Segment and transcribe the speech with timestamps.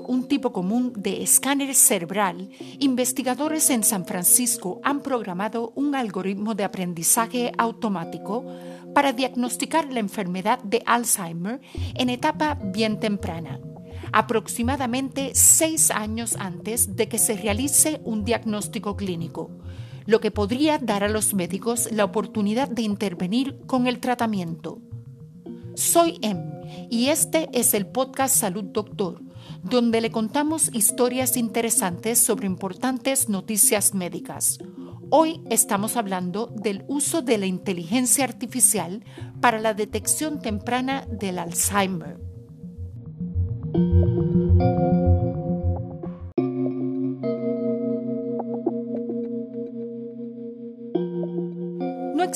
[0.00, 2.48] Un tipo común de escáner cerebral,
[2.78, 8.44] investigadores en San Francisco han programado un algoritmo de aprendizaje automático
[8.94, 11.60] para diagnosticar la enfermedad de Alzheimer
[11.94, 13.60] en etapa bien temprana,
[14.12, 19.50] aproximadamente seis años antes de que se realice un diagnóstico clínico,
[20.06, 24.80] lo que podría dar a los médicos la oportunidad de intervenir con el tratamiento.
[25.74, 26.52] Soy Em
[26.90, 29.22] y este es el podcast Salud Doctor,
[29.62, 34.58] donde le contamos historias interesantes sobre importantes noticias médicas.
[35.10, 39.04] Hoy estamos hablando del uso de la inteligencia artificial
[39.40, 42.18] para la detección temprana del Alzheimer.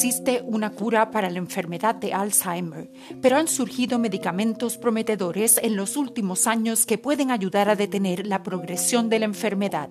[0.00, 2.90] Existe una cura para la enfermedad de Alzheimer,
[3.20, 8.42] pero han surgido medicamentos prometedores en los últimos años que pueden ayudar a detener la
[8.42, 9.90] progresión de la enfermedad.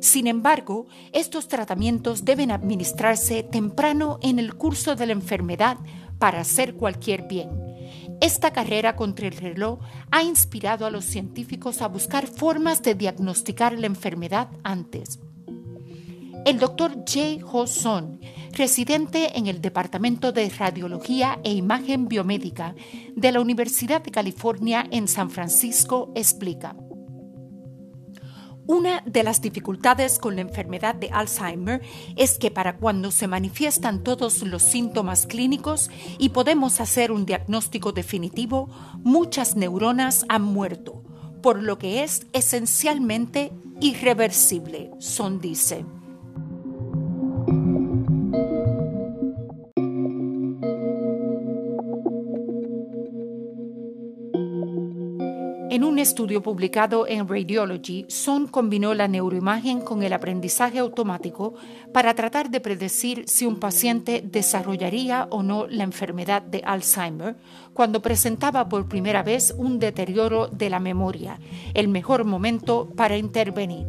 [0.00, 5.76] Sin embargo, estos tratamientos deben administrarse temprano en el curso de la enfermedad
[6.18, 7.50] para hacer cualquier bien.
[8.22, 9.80] Esta carrera contra el reloj
[10.10, 15.20] ha inspirado a los científicos a buscar formas de diagnosticar la enfermedad antes.
[16.44, 22.74] El doctor Jay Ho Son, residente en el Departamento de Radiología e Imagen Biomédica
[23.14, 26.74] de la Universidad de California en San Francisco, explica.
[28.66, 31.80] Una de las dificultades con la enfermedad de Alzheimer
[32.16, 37.92] es que para cuando se manifiestan todos los síntomas clínicos y podemos hacer un diagnóstico
[37.92, 38.68] definitivo,
[39.04, 41.04] muchas neuronas han muerto,
[41.40, 45.84] por lo que es esencialmente irreversible, Son dice.
[56.02, 61.54] Estudio publicado en Radiology, Son combinó la neuroimagen con el aprendizaje automático
[61.92, 67.36] para tratar de predecir si un paciente desarrollaría o no la enfermedad de Alzheimer
[67.72, 71.38] cuando presentaba por primera vez un deterioro de la memoria,
[71.72, 73.86] el mejor momento para intervenir.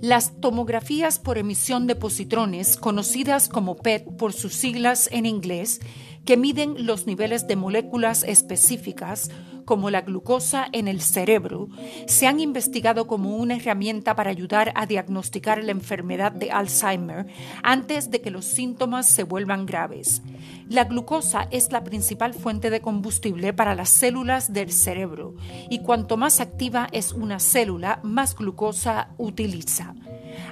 [0.00, 5.80] Las tomografías por emisión de positrones, conocidas como PET por sus siglas en inglés,
[6.24, 9.30] que miden los niveles de moléculas específicas,
[9.70, 11.68] como la glucosa en el cerebro,
[12.08, 17.28] se han investigado como una herramienta para ayudar a diagnosticar la enfermedad de Alzheimer
[17.62, 20.22] antes de que los síntomas se vuelvan graves.
[20.68, 25.36] La glucosa es la principal fuente de combustible para las células del cerebro
[25.70, 29.94] y cuanto más activa es una célula, más glucosa utiliza.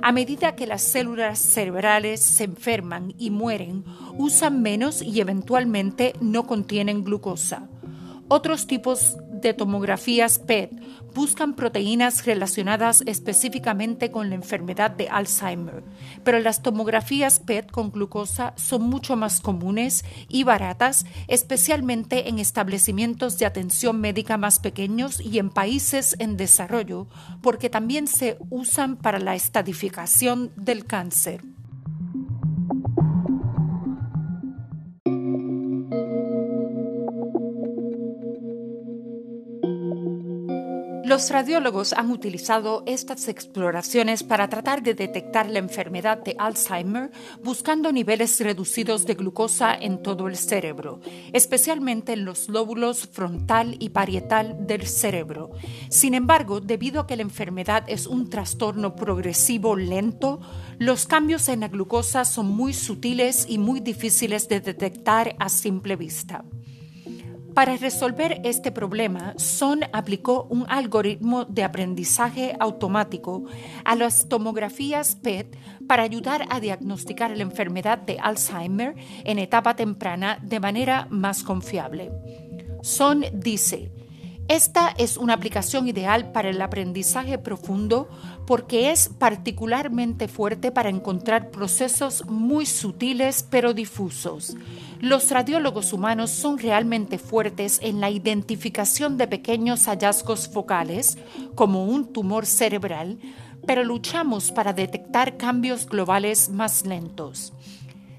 [0.01, 3.85] A medida que las células cerebrales se enferman y mueren,
[4.17, 7.69] usan menos y eventualmente no contienen glucosa.
[8.31, 10.71] Otros tipos de tomografías PET
[11.15, 15.83] buscan proteínas relacionadas específicamente con la enfermedad de Alzheimer,
[16.25, 23.39] pero las tomografías PET con glucosa son mucho más comunes y baratas, especialmente en establecimientos
[23.39, 27.07] de atención médica más pequeños y en países en desarrollo,
[27.41, 31.43] porque también se usan para la estadificación del cáncer.
[41.09, 47.11] Los radiólogos han utilizado estas exploraciones para tratar de detectar la enfermedad de Alzheimer
[47.43, 51.01] buscando niveles reducidos de glucosa en todo el cerebro,
[51.33, 55.53] especialmente en los lóbulos frontal y parietal del cerebro.
[55.89, 60.41] Sin embargo, debido a que la enfermedad es un trastorno progresivo lento,
[60.79, 65.97] los cambios en la glucosa son muy sutiles y muy difíciles de detectar a simple
[65.97, 66.45] vista.
[67.59, 73.47] Para resolver este problema, Son aplicó un algoritmo de aprendizaje automático
[73.85, 75.59] a las tomografías PET
[75.89, 82.13] para ayudar a diagnosticar la enfermedad de Alzheimer en etapa temprana de manera más confiable.
[82.81, 83.91] Son dice,
[84.49, 88.09] esta es una aplicación ideal para el aprendizaje profundo
[88.47, 94.57] porque es particularmente fuerte para encontrar procesos muy sutiles pero difusos.
[95.01, 101.19] Los radiólogos humanos son realmente fuertes en la identificación de pequeños hallazgos focales,
[101.55, 103.19] como un tumor cerebral,
[103.67, 107.53] pero luchamos para detectar cambios globales más lentos.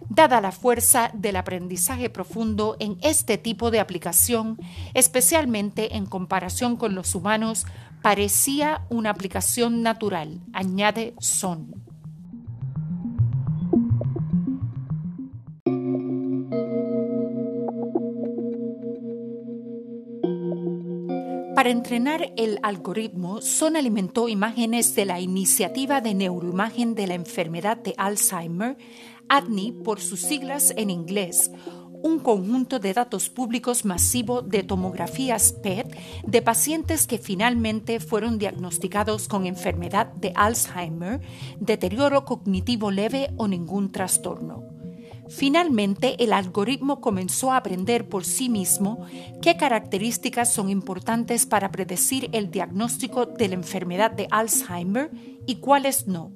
[0.10, 4.58] Dada la fuerza del aprendizaje profundo en este tipo de aplicación,
[4.96, 7.68] especialmente en comparación con los humanos,
[8.02, 11.90] parecía una aplicación natural, añade Son.
[21.60, 27.76] Para entrenar el algoritmo, Son alimentó imágenes de la iniciativa de neuroimagen de la enfermedad
[27.76, 28.78] de Alzheimer,
[29.30, 31.52] ADNI por sus siglas en inglés,
[32.02, 39.28] un conjunto de datos públicos masivo de tomografías PET de pacientes que finalmente fueron diagnosticados
[39.28, 41.22] con enfermedad de Alzheimer,
[41.60, 44.64] deterioro cognitivo leve o ningún trastorno.
[45.30, 49.06] Finalmente, el algoritmo comenzó a aprender por sí mismo
[49.44, 55.12] qué características son importantes para predecir el diagnóstico de la enfermedad de Alzheimer
[55.46, 56.32] y cuáles no.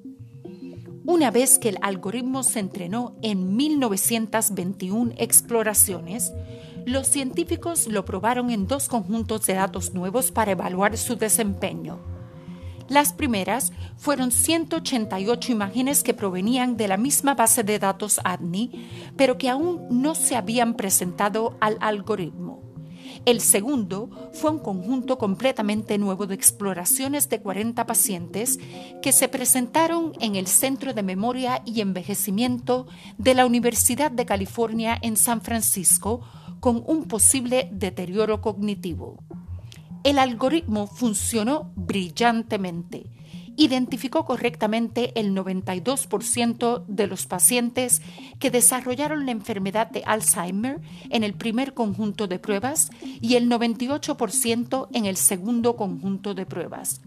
[1.06, 6.32] Una vez que el algoritmo se entrenó en 1921 exploraciones,
[6.86, 12.00] los científicos lo probaron en dos conjuntos de datos nuevos para evaluar su desempeño.
[12.88, 19.38] Las primeras fueron 188 imágenes que provenían de la misma base de datos ADNI, pero
[19.38, 22.73] que aún no se habían presentado al algoritmo.
[23.26, 28.60] El segundo fue un conjunto completamente nuevo de exploraciones de 40 pacientes
[29.02, 32.86] que se presentaron en el Centro de Memoria y Envejecimiento
[33.18, 36.20] de la Universidad de California en San Francisco
[36.60, 39.18] con un posible deterioro cognitivo.
[40.04, 43.10] El algoritmo funcionó brillantemente
[43.56, 48.02] identificó correctamente el 92% de los pacientes
[48.40, 50.80] que desarrollaron la enfermedad de Alzheimer
[51.10, 52.90] en el primer conjunto de pruebas
[53.22, 57.02] y el 98% en el segundo conjunto de pruebas.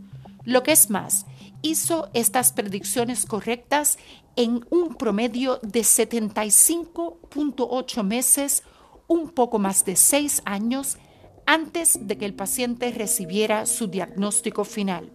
[0.44, 1.25] Lo que es más,
[1.62, 3.98] hizo estas predicciones correctas
[4.37, 8.62] en un promedio de 75.8 meses,
[9.08, 10.98] un poco más de 6 años,
[11.46, 15.10] antes de que el paciente recibiera su diagnóstico final.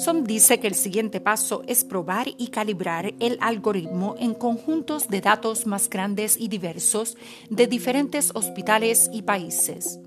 [0.00, 5.20] Son dice que el siguiente paso es probar y calibrar el algoritmo en conjuntos de
[5.20, 7.18] datos más grandes y diversos
[7.50, 10.00] de diferentes hospitales y países.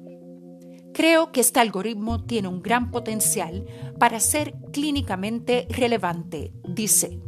[0.94, 3.68] Creo que este algoritmo tiene un gran potencial
[4.00, 7.19] para ser clínicamente relevante, dice.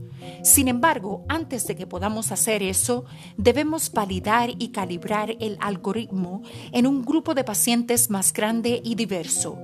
[0.43, 3.05] Sin embargo, antes de que podamos hacer eso,
[3.37, 6.41] debemos validar y calibrar el algoritmo
[6.71, 9.57] en un grupo de pacientes más grande y diverso,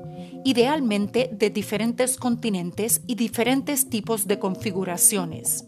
[0.44, 5.66] idealmente de diferentes continentes y diferentes tipos de configuraciones.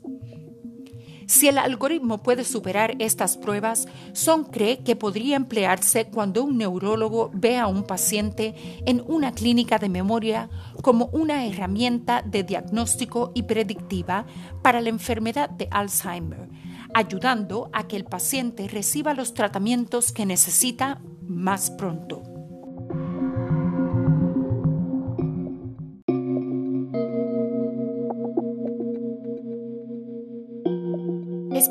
[1.27, 7.31] Si el algoritmo puede superar estas pruebas, Son cree que podría emplearse cuando un neurólogo
[7.33, 8.55] ve a un paciente
[8.85, 10.49] en una clínica de memoria
[10.81, 14.25] como una herramienta de diagnóstico y predictiva
[14.61, 16.49] para la enfermedad de Alzheimer,
[16.93, 22.32] ayudando a que el paciente reciba los tratamientos que necesita más pronto.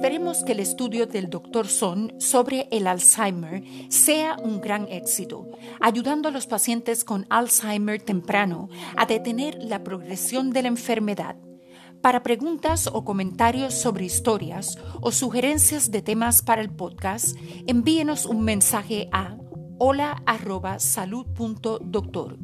[0.02, 1.69] Esperemos que el estudio del Dr.
[1.69, 5.49] Son sobre el Alzheimer sea un gran éxito,
[5.81, 11.37] ayudando a los pacientes con Alzheimer temprano a detener la progresión de la enfermedad.
[12.00, 17.37] Para preguntas o comentarios sobre historias o sugerencias de temas para el podcast,
[17.69, 19.37] envíenos un mensaje a
[19.78, 22.38] hola@salud.doctor.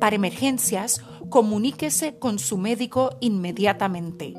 [0.00, 4.34] Para emergencias, comuníquese con su médico inmediatamente.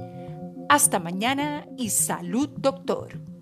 [0.67, 3.34] Hasta mañana y salud, doctor.